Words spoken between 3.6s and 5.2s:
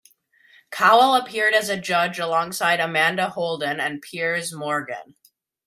and Piers Morgan.